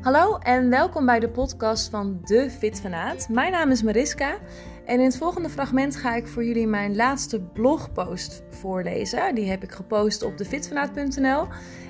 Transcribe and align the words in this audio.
Hallo 0.00 0.38
en 0.38 0.70
welkom 0.70 1.06
bij 1.06 1.20
de 1.20 1.28
podcast 1.28 1.90
van 1.90 2.20
De 2.24 2.50
Fit 2.50 2.80
Fanaat. 2.80 3.28
Mijn 3.28 3.52
naam 3.52 3.70
is 3.70 3.82
Mariska 3.82 4.38
en 4.86 4.98
in 4.98 5.04
het 5.04 5.16
volgende 5.16 5.48
fragment 5.48 5.96
ga 5.96 6.14
ik 6.14 6.26
voor 6.26 6.44
jullie 6.44 6.66
mijn 6.66 6.96
laatste 6.96 7.40
blogpost 7.40 8.42
voorlezen. 8.50 9.34
Die 9.34 9.50
heb 9.50 9.62
ik 9.62 9.72
gepost 9.72 10.22
op 10.22 10.38
defitfanaat.nl 10.38 11.46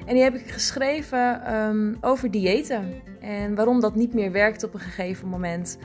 en 0.07 0.15
die 0.15 0.23
heb 0.23 0.35
ik 0.35 0.51
geschreven 0.51 1.55
um, 1.55 1.97
over 2.01 2.31
diëten 2.31 3.03
en 3.21 3.55
waarom 3.55 3.81
dat 3.81 3.95
niet 3.95 4.15
meer 4.15 4.33
werkt 4.33 4.65
op 4.65 4.75
een 4.75 4.81
gegeven 4.81 5.29
moment. 5.29 5.79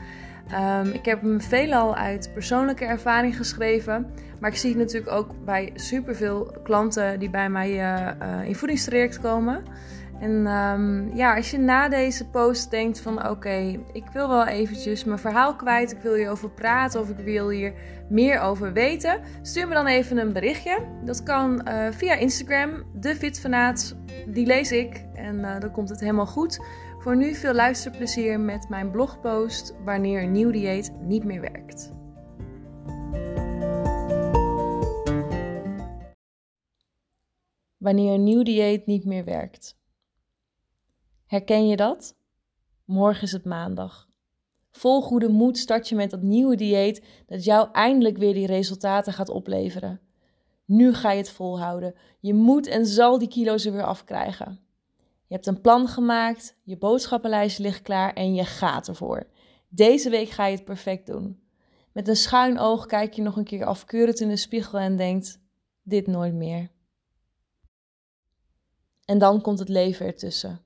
Um, 0.52 0.92
ik 0.92 1.04
heb 1.04 1.20
hem 1.20 1.40
veelal 1.40 1.94
uit 1.94 2.30
persoonlijke 2.32 2.84
ervaring 2.84 3.36
geschreven. 3.36 4.10
Maar 4.40 4.50
ik 4.50 4.56
zie 4.56 4.70
het 4.70 4.78
natuurlijk 4.78 5.12
ook 5.12 5.44
bij 5.44 5.70
superveel 5.74 6.56
klanten 6.62 7.18
die 7.18 7.30
bij 7.30 7.50
mij 7.50 7.70
uh, 7.70 8.10
uh, 8.22 8.48
in 8.48 8.54
voedingstraject 8.54 9.20
komen. 9.20 9.62
En 10.20 10.46
um, 10.46 11.14
ja, 11.14 11.36
als 11.36 11.50
je 11.50 11.58
na 11.58 11.88
deze 11.88 12.28
post 12.28 12.70
denkt 12.70 13.00
van 13.00 13.28
oké, 13.28 13.80
ik 13.92 14.04
wil 14.12 14.28
wel 14.28 14.46
eventjes 14.46 15.04
mijn 15.04 15.18
verhaal 15.18 15.56
kwijt. 15.56 15.92
Ik 15.92 15.98
wil 15.98 16.14
hierover 16.14 16.50
praten 16.50 17.00
of 17.00 17.08
ik 17.08 17.18
wil 17.18 17.48
hier 17.48 17.72
meer 18.08 18.40
over 18.40 18.72
weten. 18.72 19.20
Stuur 19.42 19.68
me 19.68 19.74
dan 19.74 19.86
even 19.86 20.18
een 20.18 20.32
berichtje. 20.32 20.78
Dat 21.04 21.22
kan 21.22 21.68
uh, 21.68 21.86
via 21.90 22.14
Instagram, 22.14 22.82
de 22.94 23.16
Fitfanaat. 23.16 23.96
Die 24.26 24.46
lees 24.46 24.72
ik 24.72 25.04
en 25.14 25.60
dan 25.60 25.70
komt 25.70 25.88
het 25.88 26.00
helemaal 26.00 26.26
goed. 26.26 26.60
Voor 26.98 27.16
nu 27.16 27.34
veel 27.34 27.54
luisterplezier 27.54 28.40
met 28.40 28.68
mijn 28.68 28.90
blogpost 28.90 29.74
wanneer 29.84 30.22
een 30.22 30.32
nieuw 30.32 30.50
dieet 30.50 30.92
niet 31.00 31.24
meer 31.24 31.40
werkt. 31.40 31.92
Wanneer 37.76 38.14
een 38.14 38.24
nieuw 38.24 38.42
dieet 38.42 38.86
niet 38.86 39.04
meer 39.04 39.24
werkt. 39.24 39.76
Herken 41.26 41.66
je 41.66 41.76
dat? 41.76 42.16
Morgen 42.84 43.22
is 43.22 43.32
het 43.32 43.44
maandag. 43.44 44.08
Vol 44.70 45.02
goede 45.02 45.28
moed 45.28 45.58
start 45.58 45.88
je 45.88 45.94
met 45.94 46.10
dat 46.10 46.22
nieuwe 46.22 46.56
dieet 46.56 47.02
dat 47.26 47.44
jou 47.44 47.68
eindelijk 47.72 48.16
weer 48.16 48.34
die 48.34 48.46
resultaten 48.46 49.12
gaat 49.12 49.28
opleveren. 49.28 50.00
Nu 50.64 50.94
ga 50.94 51.10
je 51.10 51.18
het 51.18 51.30
volhouden. 51.30 51.94
Je 52.20 52.34
moet 52.34 52.66
en 52.66 52.86
zal 52.86 53.18
die 53.18 53.28
kilo's 53.28 53.64
er 53.64 53.72
weer 53.72 53.84
afkrijgen. 53.84 54.60
Je 55.26 55.34
hebt 55.34 55.46
een 55.46 55.60
plan 55.60 55.88
gemaakt, 55.88 56.56
je 56.62 56.76
boodschappenlijst 56.76 57.58
ligt 57.58 57.82
klaar 57.82 58.12
en 58.12 58.34
je 58.34 58.44
gaat 58.44 58.88
ervoor. 58.88 59.26
Deze 59.68 60.10
week 60.10 60.28
ga 60.28 60.46
je 60.46 60.56
het 60.56 60.64
perfect 60.64 61.06
doen. 61.06 61.40
Met 61.92 62.08
een 62.08 62.16
schuin 62.16 62.58
oog 62.58 62.86
kijk 62.86 63.12
je 63.12 63.22
nog 63.22 63.36
een 63.36 63.44
keer 63.44 63.64
afkeurend 63.64 64.20
in 64.20 64.28
de 64.28 64.36
spiegel 64.36 64.78
en 64.78 64.96
denkt: 64.96 65.40
dit 65.82 66.06
nooit 66.06 66.34
meer. 66.34 66.70
En 69.04 69.18
dan 69.18 69.40
komt 69.40 69.58
het 69.58 69.68
leven 69.68 70.06
ertussen. 70.06 70.65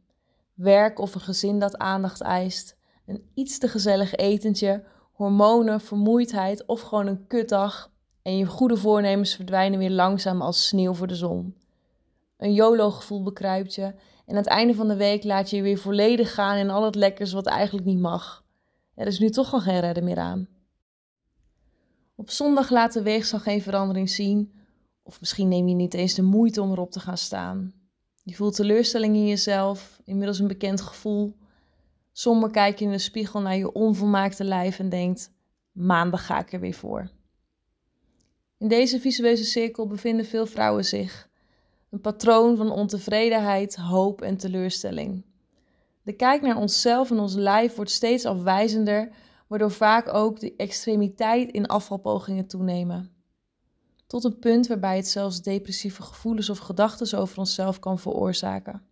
Werk 0.60 0.98
of 0.98 1.14
een 1.14 1.20
gezin 1.20 1.58
dat 1.58 1.78
aandacht 1.78 2.20
eist, 2.20 2.76
een 3.06 3.30
iets 3.34 3.58
te 3.58 3.68
gezellig 3.68 4.14
etentje, 4.14 4.84
hormonen, 5.12 5.80
vermoeidheid 5.80 6.66
of 6.66 6.80
gewoon 6.80 7.06
een 7.06 7.26
kutdag 7.26 7.92
en 8.22 8.36
je 8.36 8.46
goede 8.46 8.76
voornemens 8.76 9.34
verdwijnen 9.34 9.78
weer 9.78 9.90
langzaam 9.90 10.42
als 10.42 10.66
sneeuw 10.66 10.94
voor 10.94 11.06
de 11.06 11.14
zon. 11.14 11.56
Een 12.36 12.52
YOLO-gevoel 12.52 13.22
bekruipt 13.22 13.74
je 13.74 13.82
en 13.82 13.94
aan 14.26 14.36
het 14.36 14.46
einde 14.46 14.74
van 14.74 14.88
de 14.88 14.96
week 14.96 15.24
laat 15.24 15.50
je 15.50 15.56
je 15.56 15.62
weer 15.62 15.78
volledig 15.78 16.34
gaan 16.34 16.56
in 16.56 16.70
al 16.70 16.84
het 16.84 16.94
lekkers 16.94 17.32
wat 17.32 17.46
eigenlijk 17.46 17.86
niet 17.86 18.00
mag. 18.00 18.44
Er 18.94 19.06
is 19.06 19.18
nu 19.18 19.30
toch 19.30 19.52
al 19.52 19.60
geen 19.60 19.80
redden 19.80 20.04
meer 20.04 20.18
aan. 20.18 20.48
Op 22.14 22.30
zondag 22.30 22.70
laat 22.70 22.92
de 22.92 23.02
weegschaal 23.02 23.40
geen 23.40 23.62
verandering 23.62 24.10
zien, 24.10 24.52
of 25.02 25.20
misschien 25.20 25.48
neem 25.48 25.68
je 25.68 25.74
niet 25.74 25.94
eens 25.94 26.14
de 26.14 26.22
moeite 26.22 26.62
om 26.62 26.70
erop 26.70 26.90
te 26.90 27.00
gaan 27.00 27.18
staan. 27.18 27.79
Je 28.22 28.34
voelt 28.34 28.54
teleurstelling 28.54 29.16
in 29.16 29.26
jezelf, 29.26 30.00
inmiddels 30.04 30.38
een 30.38 30.48
bekend 30.48 30.80
gevoel. 30.80 31.36
Somber 32.12 32.50
kijk 32.50 32.78
je 32.78 32.84
in 32.84 32.90
de 32.90 32.98
spiegel 32.98 33.40
naar 33.40 33.56
je 33.56 33.72
onvolmaakte 33.72 34.44
lijf 34.44 34.78
en 34.78 34.88
denkt: 34.88 35.32
maandag 35.72 36.26
ga 36.26 36.38
ik 36.38 36.52
er 36.52 36.60
weer 36.60 36.74
voor. 36.74 37.10
In 38.58 38.68
deze 38.68 39.00
visueuze 39.00 39.44
cirkel 39.44 39.86
bevinden 39.86 40.26
veel 40.26 40.46
vrouwen 40.46 40.84
zich. 40.84 41.28
Een 41.90 42.00
patroon 42.00 42.56
van 42.56 42.70
ontevredenheid, 42.70 43.76
hoop 43.76 44.22
en 44.22 44.36
teleurstelling. 44.36 45.24
De 46.02 46.12
kijk 46.12 46.42
naar 46.42 46.56
onszelf 46.56 47.10
en 47.10 47.18
ons 47.18 47.34
lijf 47.34 47.74
wordt 47.74 47.90
steeds 47.90 48.24
afwijzender, 48.24 49.12
waardoor 49.46 49.70
vaak 49.70 50.14
ook 50.14 50.40
de 50.40 50.56
extremiteit 50.56 51.50
in 51.50 51.66
afvalpogingen 51.66 52.46
toenemen. 52.46 53.19
Tot 54.10 54.24
een 54.24 54.38
punt 54.38 54.66
waarbij 54.66 54.96
het 54.96 55.08
zelfs 55.08 55.42
depressieve 55.42 56.02
gevoelens 56.02 56.50
of 56.50 56.58
gedachten 56.58 57.18
over 57.18 57.38
onszelf 57.38 57.78
kan 57.78 57.98
veroorzaken. 57.98 58.82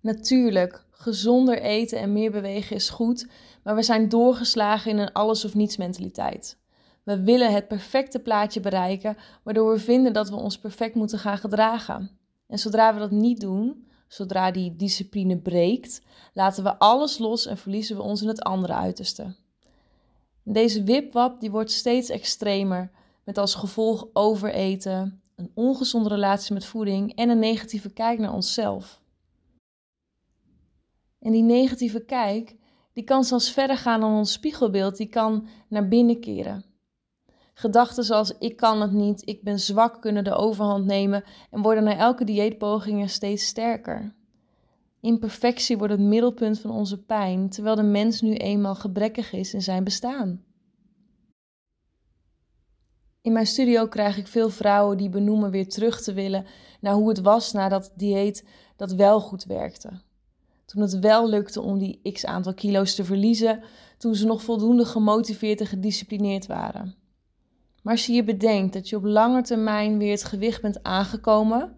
Natuurlijk, 0.00 0.84
gezonder 0.90 1.60
eten 1.60 1.98
en 1.98 2.12
meer 2.12 2.30
bewegen 2.30 2.76
is 2.76 2.88
goed, 2.88 3.28
maar 3.62 3.74
we 3.74 3.82
zijn 3.82 4.08
doorgeslagen 4.08 4.90
in 4.90 4.98
een 4.98 5.12
alles 5.12 5.44
of 5.44 5.54
niets 5.54 5.76
mentaliteit. 5.76 6.58
We 7.02 7.22
willen 7.22 7.52
het 7.52 7.68
perfecte 7.68 8.18
plaatje 8.18 8.60
bereiken, 8.60 9.16
waardoor 9.42 9.72
we 9.72 9.78
vinden 9.78 10.12
dat 10.12 10.28
we 10.28 10.36
ons 10.36 10.58
perfect 10.58 10.94
moeten 10.94 11.18
gaan 11.18 11.38
gedragen. 11.38 12.10
En 12.46 12.58
zodra 12.58 12.94
we 12.94 13.00
dat 13.00 13.10
niet 13.10 13.40
doen, 13.40 13.86
zodra 14.08 14.50
die 14.50 14.76
discipline 14.76 15.38
breekt, 15.38 16.02
laten 16.32 16.64
we 16.64 16.78
alles 16.78 17.18
los 17.18 17.46
en 17.46 17.56
verliezen 17.56 17.96
we 17.96 18.02
ons 18.02 18.22
in 18.22 18.28
het 18.28 18.42
andere 18.42 18.74
uiterste. 18.74 19.36
Deze 20.42 20.82
wipwap 20.82 21.40
die 21.40 21.50
wordt 21.50 21.70
steeds 21.70 22.08
extremer, 22.08 22.90
met 23.24 23.38
als 23.38 23.54
gevolg 23.54 24.06
overeten, 24.12 25.22
een 25.36 25.50
ongezonde 25.54 26.08
relatie 26.08 26.54
met 26.54 26.64
voeding 26.64 27.14
en 27.14 27.28
een 27.28 27.38
negatieve 27.38 27.92
kijk 27.92 28.18
naar 28.18 28.32
onszelf. 28.32 29.02
En 31.18 31.32
die 31.32 31.42
negatieve 31.42 32.04
kijk, 32.04 32.56
die 32.92 33.04
kan 33.04 33.24
zelfs 33.24 33.50
verder 33.50 33.76
gaan 33.76 34.00
dan 34.00 34.16
ons 34.16 34.32
spiegelbeeld, 34.32 34.96
die 34.96 35.08
kan 35.08 35.48
naar 35.68 35.88
binnen 35.88 36.20
keren. 36.20 36.64
Gedachten 37.54 38.04
zoals 38.04 38.38
ik 38.38 38.56
kan 38.56 38.80
het 38.80 38.92
niet, 38.92 39.28
ik 39.28 39.42
ben 39.42 39.60
zwak 39.60 40.00
kunnen 40.00 40.24
de 40.24 40.34
overhand 40.34 40.84
nemen 40.84 41.24
en 41.50 41.62
worden 41.62 41.84
na 41.84 41.96
elke 41.96 42.24
dieetpoging 42.24 43.10
steeds 43.10 43.46
sterker. 43.46 44.14
Imperfectie 45.00 45.78
wordt 45.78 45.92
het 45.92 46.02
middelpunt 46.02 46.60
van 46.60 46.70
onze 46.70 47.04
pijn, 47.04 47.48
terwijl 47.48 47.76
de 47.76 47.82
mens 47.82 48.20
nu 48.20 48.34
eenmaal 48.34 48.74
gebrekkig 48.74 49.32
is 49.32 49.54
in 49.54 49.62
zijn 49.62 49.84
bestaan. 49.84 50.44
In 53.24 53.32
mijn 53.32 53.46
studio 53.46 53.86
krijg 53.86 54.16
ik 54.16 54.26
veel 54.26 54.50
vrouwen 54.50 54.96
die 54.96 55.08
benoemen 55.08 55.50
weer 55.50 55.68
terug 55.68 56.02
te 56.02 56.12
willen 56.12 56.46
naar 56.80 56.94
hoe 56.94 57.08
het 57.08 57.20
was 57.20 57.52
na 57.52 57.68
dat 57.68 57.92
dieet 57.96 58.44
dat 58.76 58.92
wel 58.92 59.20
goed 59.20 59.44
werkte. 59.44 59.90
Toen 60.64 60.82
het 60.82 60.98
wel 60.98 61.28
lukte 61.28 61.60
om 61.60 61.78
die 61.78 62.12
x 62.12 62.26
aantal 62.26 62.54
kilo's 62.54 62.94
te 62.94 63.04
verliezen, 63.04 63.62
toen 63.98 64.14
ze 64.14 64.26
nog 64.26 64.42
voldoende 64.42 64.84
gemotiveerd 64.84 65.60
en 65.60 65.66
gedisciplineerd 65.66 66.46
waren. 66.46 66.94
Maar 67.82 67.92
als 67.92 68.06
je 68.06 68.12
je 68.12 68.24
bedenkt 68.24 68.72
dat 68.72 68.88
je 68.88 68.96
op 68.96 69.04
lange 69.04 69.42
termijn 69.42 69.98
weer 69.98 70.12
het 70.12 70.24
gewicht 70.24 70.62
bent 70.62 70.82
aangekomen, 70.82 71.76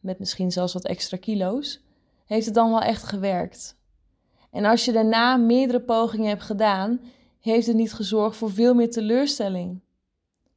met 0.00 0.18
misschien 0.18 0.52
zelfs 0.52 0.72
wat 0.72 0.84
extra 0.84 1.16
kilo's, 1.16 1.82
heeft 2.26 2.46
het 2.46 2.54
dan 2.54 2.70
wel 2.70 2.82
echt 2.82 3.02
gewerkt. 3.02 3.76
En 4.50 4.64
als 4.64 4.84
je 4.84 4.92
daarna 4.92 5.36
meerdere 5.36 5.80
pogingen 5.80 6.28
hebt 6.28 6.42
gedaan, 6.42 7.00
heeft 7.40 7.66
het 7.66 7.76
niet 7.76 7.92
gezorgd 7.92 8.36
voor 8.36 8.50
veel 8.50 8.74
meer 8.74 8.90
teleurstelling, 8.90 9.84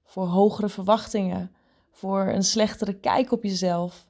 voor 0.10 0.26
hogere 0.26 0.70
verwachtingen, 0.70 1.52
voor 1.92 2.28
een 2.28 2.44
slechtere 2.44 2.94
kijk 2.94 3.32
op 3.32 3.44
jezelf. 3.44 4.08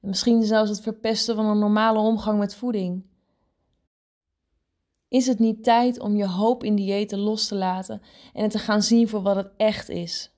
En 0.00 0.08
misschien 0.08 0.42
zelfs 0.42 0.70
het 0.70 0.80
verpesten 0.80 1.34
van 1.36 1.46
een 1.46 1.58
normale 1.58 1.98
omgang 1.98 2.38
met 2.38 2.54
voeding. 2.54 3.04
Is 5.08 5.26
het 5.26 5.38
niet 5.38 5.64
tijd 5.64 6.00
om 6.00 6.16
je 6.16 6.26
hoop 6.26 6.64
in 6.64 6.74
diëten 6.74 7.18
los 7.18 7.48
te 7.48 7.54
laten 7.54 8.02
en 8.32 8.42
het 8.42 8.50
te 8.50 8.58
gaan 8.58 8.82
zien 8.82 9.08
voor 9.08 9.22
wat 9.22 9.36
het 9.36 9.50
echt 9.56 9.88
is? 9.88 10.32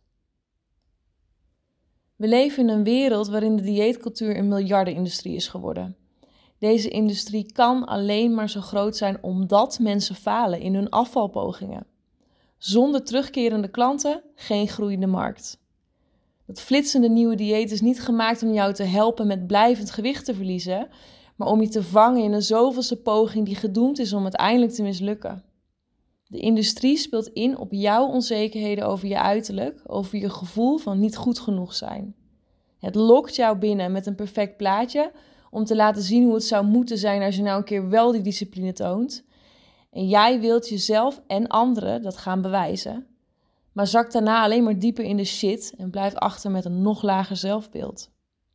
We 2.16 2.28
leven 2.28 2.62
in 2.62 2.68
een 2.68 2.84
wereld 2.84 3.28
waarin 3.28 3.56
de 3.56 3.62
dieetcultuur 3.62 4.36
een 4.36 4.48
miljardenindustrie 4.48 5.34
is 5.34 5.48
geworden. 5.48 5.96
Deze 6.58 6.88
industrie 6.88 7.52
kan 7.52 7.84
alleen 7.84 8.34
maar 8.34 8.50
zo 8.50 8.60
groot 8.60 8.96
zijn 8.96 9.22
omdat 9.22 9.78
mensen 9.78 10.14
falen 10.14 10.60
in 10.60 10.74
hun 10.74 10.90
afvalpogingen. 10.90 11.86
Zonder 12.58 13.04
terugkerende 13.04 13.68
klanten 13.68 14.22
geen 14.34 14.68
groeiende 14.68 15.06
markt. 15.06 15.58
Dat 16.46 16.60
flitsende 16.60 17.08
nieuwe 17.08 17.34
dieet 17.34 17.70
is 17.70 17.80
niet 17.80 18.00
gemaakt 18.00 18.42
om 18.42 18.52
jou 18.52 18.72
te 18.72 18.82
helpen 18.82 19.26
met 19.26 19.46
blijvend 19.46 19.90
gewicht 19.90 20.24
te 20.24 20.34
verliezen, 20.34 20.88
maar 21.36 21.48
om 21.48 21.60
je 21.60 21.68
te 21.68 21.82
vangen 21.82 22.22
in 22.22 22.32
een 22.32 22.42
zoveelste 22.42 22.96
poging 22.96 23.46
die 23.46 23.54
gedoemd 23.54 23.98
is 23.98 24.12
om 24.12 24.22
uiteindelijk 24.22 24.72
te 24.72 24.82
mislukken. 24.82 25.44
De 26.26 26.38
industrie 26.38 26.96
speelt 26.96 27.26
in 27.26 27.58
op 27.58 27.72
jouw 27.72 28.06
onzekerheden 28.06 28.86
over 28.86 29.08
je 29.08 29.20
uiterlijk, 29.20 29.80
over 29.86 30.18
je 30.18 30.30
gevoel 30.30 30.78
van 30.78 31.00
niet 31.00 31.16
goed 31.16 31.38
genoeg 31.38 31.74
zijn. 31.74 32.14
Het 32.78 32.94
lokt 32.94 33.36
jou 33.36 33.58
binnen 33.58 33.92
met 33.92 34.06
een 34.06 34.14
perfect 34.14 34.56
plaatje 34.56 35.12
om 35.50 35.64
te 35.64 35.76
laten 35.76 36.02
zien 36.02 36.24
hoe 36.24 36.34
het 36.34 36.44
zou 36.44 36.66
moeten 36.66 36.98
zijn 36.98 37.22
als 37.22 37.36
je 37.36 37.42
nou 37.42 37.58
een 37.58 37.64
keer 37.64 37.88
wel 37.88 38.12
die 38.12 38.20
discipline 38.20 38.72
toont. 38.72 39.24
En 39.96 40.08
jij 40.08 40.40
wilt 40.40 40.68
jezelf 40.68 41.22
en 41.26 41.46
anderen 41.46 42.02
dat 42.02 42.16
gaan 42.16 42.42
bewijzen, 42.42 43.06
maar 43.72 43.86
zakt 43.86 44.12
daarna 44.12 44.42
alleen 44.42 44.64
maar 44.64 44.78
dieper 44.78 45.04
in 45.04 45.16
de 45.16 45.24
shit 45.24 45.74
en 45.78 45.90
blijft 45.90 46.16
achter 46.16 46.50
met 46.50 46.64
een 46.64 46.82
nog 46.82 47.02
lager 47.02 47.36
zelfbeeld. 47.36 48.10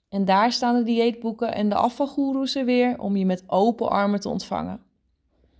En 0.09 0.25
daar 0.25 0.51
staan 0.51 0.75
de 0.75 0.83
dieetboeken 0.83 1.53
en 1.53 1.69
de 1.69 1.75
afvalgoeroes 1.75 2.55
er 2.55 2.65
weer 2.65 2.99
om 2.99 3.15
je 3.15 3.25
met 3.25 3.43
open 3.47 3.89
armen 3.89 4.19
te 4.19 4.29
ontvangen. 4.29 4.81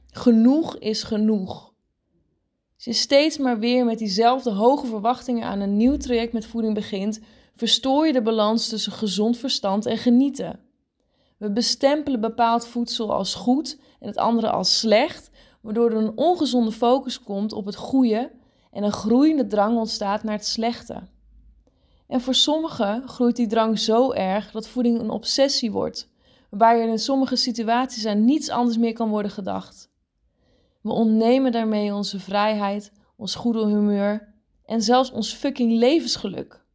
Genoeg 0.07 0.77
is 0.77 1.03
genoeg. 1.03 1.73
Als 2.75 2.85
je 2.85 2.93
steeds 2.93 3.37
maar 3.37 3.59
weer 3.59 3.85
met 3.85 3.97
diezelfde 3.97 4.51
hoge 4.51 4.85
verwachtingen 4.85 5.43
aan 5.43 5.59
een 5.59 5.77
nieuw 5.77 5.97
traject 5.97 6.33
met 6.33 6.45
voeding 6.45 6.73
begint, 6.73 7.19
verstoor 7.55 8.07
je 8.07 8.13
de 8.13 8.21
balans 8.21 8.69
tussen 8.69 8.91
gezond 8.91 9.37
verstand 9.37 9.85
en 9.85 9.97
genieten. 9.97 10.59
We 11.37 11.51
bestempelen 11.51 12.21
bepaald 12.21 12.67
voedsel 12.67 13.13
als 13.13 13.35
goed 13.35 13.79
en 13.99 14.07
het 14.07 14.17
andere 14.17 14.49
als 14.49 14.79
slecht, 14.79 15.30
waardoor 15.61 15.91
er 15.91 15.97
een 15.97 16.17
ongezonde 16.17 16.71
focus 16.71 17.23
komt 17.23 17.53
op 17.53 17.65
het 17.65 17.75
goede 17.75 18.31
en 18.71 18.83
een 18.83 18.91
groeiende 18.91 19.47
drang 19.47 19.77
ontstaat 19.77 20.23
naar 20.23 20.35
het 20.35 20.45
slechte. 20.45 21.03
En 22.07 22.21
voor 22.21 22.35
sommigen 22.35 23.07
groeit 23.07 23.35
die 23.35 23.47
drang 23.47 23.79
zo 23.79 24.11
erg 24.11 24.51
dat 24.51 24.67
voeding 24.67 24.99
een 24.99 25.09
obsessie 25.09 25.71
wordt, 25.71 26.09
waarbij 26.49 26.81
er 26.81 26.89
in 26.89 26.99
sommige 26.99 27.35
situaties 27.35 28.05
aan 28.05 28.25
niets 28.25 28.49
anders 28.49 28.77
meer 28.77 28.93
kan 28.93 29.09
worden 29.09 29.31
gedacht. 29.31 29.89
We 30.81 30.91
ontnemen 30.91 31.51
daarmee 31.51 31.93
onze 31.93 32.19
vrijheid, 32.19 32.91
ons 33.15 33.35
goede 33.35 33.65
humeur 33.65 34.33
en 34.65 34.81
zelfs 34.81 35.11
ons 35.11 35.33
fucking 35.33 35.71
levensgeluk. 35.71 36.65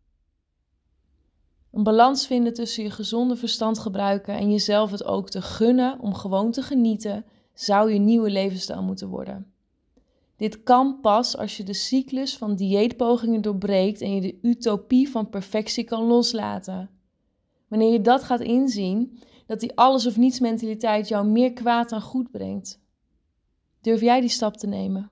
Een 1.73 1.83
balans 1.83 2.27
vinden 2.27 2.55
tussen 2.55 2.83
je 2.83 2.91
gezonde 2.91 3.37
verstand 3.37 3.79
gebruiken 3.79 4.35
en 4.35 4.51
jezelf 4.51 4.91
het 4.91 5.05
ook 5.05 5.31
te 5.31 5.43
gunnen 5.43 6.01
om 6.01 6.15
gewoon 6.15 6.51
te 6.51 6.63
genieten, 6.63 7.25
zou 7.59 7.93
je 7.93 7.99
nieuwe 7.99 8.31
levensstijl 8.31 8.83
moeten 8.83 9.09
worden. 9.09 9.53
Dit 10.37 10.63
kan 10.63 11.01
pas 11.01 11.37
als 11.37 11.57
je 11.57 11.63
de 11.63 11.73
cyclus 11.73 12.37
van 12.37 12.57
dieetpogingen 12.57 13.43
doorbreekt 13.43 14.01
en 14.01 14.15
je 14.15 14.21
de 14.21 14.39
utopie 14.43 15.09
van 15.09 15.29
perfectie 15.29 15.85
kan 15.85 16.05
loslaten. 16.05 16.91
Wanneer 17.69 17.93
je 17.93 18.01
dat 18.01 18.23
gaat 18.23 18.41
inzien, 18.41 19.19
dat 19.47 19.61
die 19.61 19.77
alles 19.77 20.07
of 20.07 20.17
niets 20.17 20.41
mentaliteit 20.41 21.09
jou 21.09 21.27
meer 21.27 21.53
kwaad 21.53 21.89
dan 21.89 22.01
goed 22.01 22.31
brengt. 22.31 22.81
Durf 23.81 24.01
jij 24.01 24.21
die 24.21 24.29
stap 24.29 24.57
te 24.57 24.67
nemen? 24.67 25.11